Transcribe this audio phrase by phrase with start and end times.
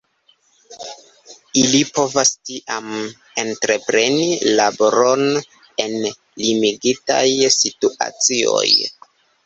[1.63, 2.89] Ili povas tiam
[3.43, 4.25] entrepreni
[4.63, 5.25] laboron
[5.87, 7.25] en limigitaj
[7.63, 8.69] situacioj.